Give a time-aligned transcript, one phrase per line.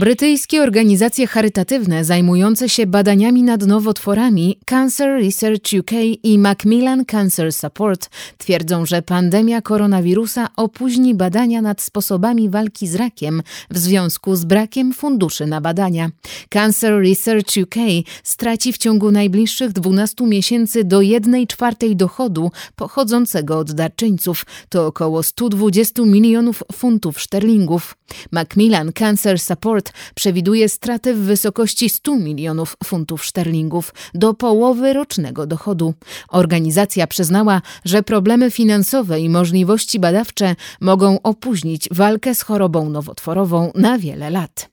[0.00, 5.90] Brytyjskie organizacje charytatywne zajmujące się badaniami nad nowotworami Cancer Research UK
[6.22, 13.42] i Macmillan Cancer Support twierdzą, że pandemia koronawirusa opóźni badania nad sposobami walki z rakiem
[13.70, 16.10] w związku z brakiem funduszy na badania.
[16.48, 17.74] Cancer Research UK
[18.22, 24.46] straci w ciągu najbliższych 12 miesięcy do 1 czwartej dochodu pochodzącego od darczyńców.
[24.68, 27.96] To około 120 milionów funtów szterlingów.
[28.30, 35.94] Macmillan Cancer Support przewiduje straty w wysokości 100 milionów funtów szterlingów do połowy rocznego dochodu.
[36.28, 43.98] Organizacja przyznała, że problemy finansowe i możliwości badawcze mogą opóźnić walkę z chorobą nowotworową na
[43.98, 44.69] wiele lat.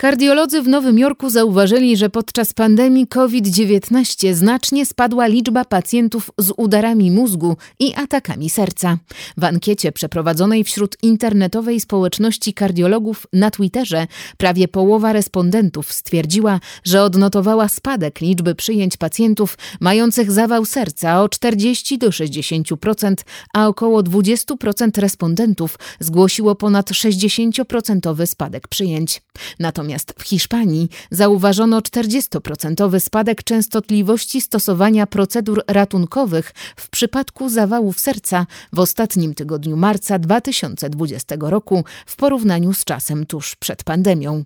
[0.00, 7.10] Kardiolodzy w Nowym Jorku zauważyli, że podczas pandemii COVID-19 znacznie spadła liczba pacjentów z udarami
[7.10, 8.98] mózgu i atakami serca.
[9.36, 14.06] W ankiecie przeprowadzonej wśród internetowej społeczności kardiologów na Twitterze
[14.38, 21.98] prawie połowa respondentów stwierdziła, że odnotowała spadek liczby przyjęć pacjentów mających zawał serca o 40
[21.98, 23.14] do 60%,
[23.54, 29.22] a około 20% respondentów zgłosiło ponad 60% spadek przyjęć.
[29.58, 38.46] Natomiast Natomiast w Hiszpanii zauważono 40% spadek częstotliwości stosowania procedur ratunkowych w przypadku zawałów serca
[38.72, 44.44] w ostatnim tygodniu marca 2020 roku w porównaniu z czasem tuż przed pandemią.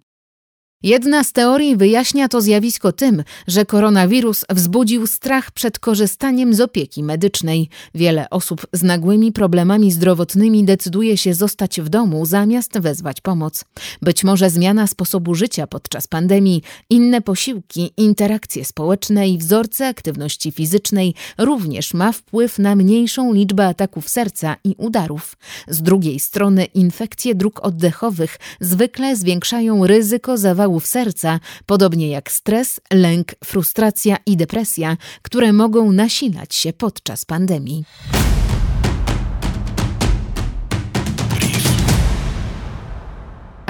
[0.85, 7.03] Jedna z teorii wyjaśnia to zjawisko tym, że koronawirus wzbudził strach przed korzystaniem z opieki
[7.03, 7.69] medycznej.
[7.95, 13.65] Wiele osób z nagłymi problemami zdrowotnymi decyduje się zostać w domu zamiast wezwać pomoc.
[14.03, 21.15] Być może zmiana sposobu życia podczas pandemii, inne posiłki, interakcje społeczne i wzorce aktywności fizycznej
[21.39, 25.37] również ma wpływ na mniejszą liczbę ataków serca i udarów.
[25.69, 32.81] Z drugiej strony infekcje dróg oddechowych zwykle zwiększają ryzyko zawału zawałów serca, podobnie jak stres,
[32.93, 37.85] lęk, frustracja i depresja, które mogą nasilać się podczas pandemii.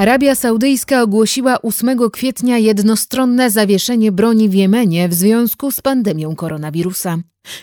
[0.04, 7.19] Arabia Saudyjska ogłosiła 8 kwietnia jednostronne zawieszenie broni w Jemenie w związku z pandemią koronawirusa.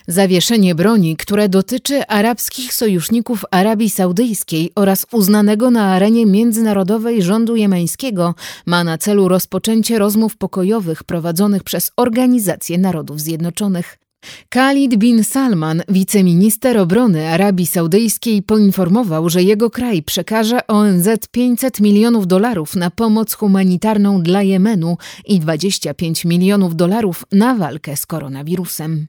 [0.08, 8.36] Zawieszenie broni, które dotyczy arabskich sojuszników Arabii Saudyjskiej oraz uznanego na arenie międzynarodowej rządu jemeńskiego,
[8.66, 14.01] ma na celu rozpoczęcie rozmów pokojowych prowadzonych przez Organizację Narodów Zjednoczonych.
[14.50, 22.28] Khalid bin Salman, wiceminister obrony Arabii Saudyjskiej, poinformował, że jego kraj przekaże ONZ 500 milionów
[22.28, 29.08] dolarów na pomoc humanitarną dla Jemenu i 25 milionów dolarów na walkę z koronawirusem.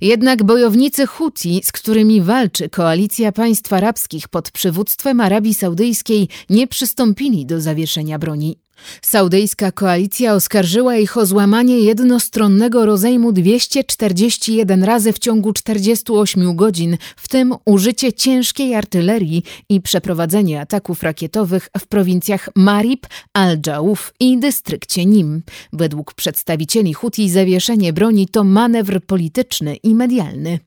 [0.00, 7.46] Jednak bojownicy Huti, z którymi walczy koalicja państw arabskich pod przywództwem Arabii Saudyjskiej, nie przystąpili
[7.46, 8.58] do zawieszenia broni.
[9.02, 17.28] Saudyjska koalicja oskarżyła ich o złamanie jednostronnego rozejmu 241 razy w ciągu 48 godzin, w
[17.28, 25.42] tym użycie ciężkiej artylerii i przeprowadzenie ataków rakietowych w prowincjach Marib, Al-Jauf i dystrykcie Nim.
[25.72, 30.58] Według przedstawicieli Huti zawieszenie broni to manewr polityczny i medialny.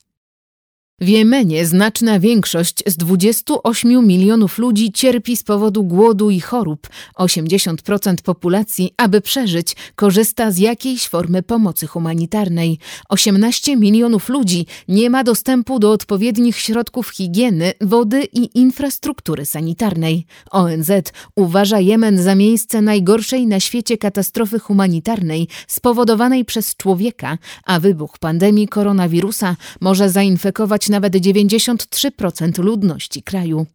[1.01, 6.87] W Jemenie znaczna większość z 28 milionów ludzi cierpi z powodu głodu i chorób.
[7.19, 12.79] 80% populacji, aby przeżyć, korzysta z jakiejś formy pomocy humanitarnej.
[13.09, 20.25] 18 milionów ludzi nie ma dostępu do odpowiednich środków higieny, wody i infrastruktury sanitarnej.
[20.51, 20.91] ONZ
[21.35, 28.67] uważa Jemen za miejsce najgorszej na świecie katastrofy humanitarnej spowodowanej przez człowieka, a wybuch pandemii
[28.67, 33.65] koronawirusa może zainfekować nawet 93% ludności kraju.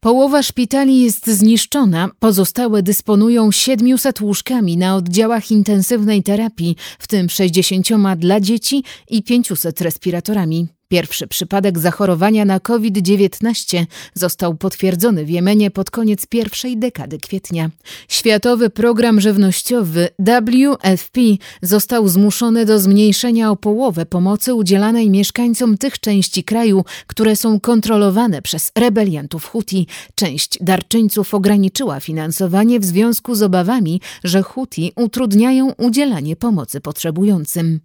[0.00, 7.88] Połowa szpitali jest zniszczona, pozostałe dysponują 700 łóżkami na oddziałach intensywnej terapii, w tym 60
[8.16, 10.75] dla dzieci i 500 respiratorami.
[10.88, 17.70] Pierwszy przypadek zachorowania na COVID-19 został potwierdzony w Jemenie pod koniec pierwszej dekady kwietnia.
[18.08, 21.20] Światowy Program Żywnościowy WFP
[21.62, 28.42] został zmuszony do zmniejszenia o połowę pomocy udzielanej mieszkańcom tych części kraju, które są kontrolowane
[28.42, 29.86] przez rebeliantów Huti.
[30.14, 37.80] Część darczyńców ograniczyła finansowanie w związku z obawami, że Huti utrudniają udzielanie pomocy potrzebującym.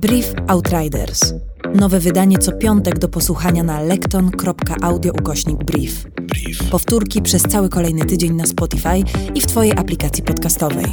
[0.00, 1.34] Brief Outriders.
[1.72, 6.06] Nowe wydanie co piątek do posłuchania na lekton.audio ukośnik brief.
[6.20, 6.70] brief.
[6.70, 9.02] Powtórki przez cały kolejny tydzień na Spotify
[9.34, 10.86] i w Twojej aplikacji podcastowej.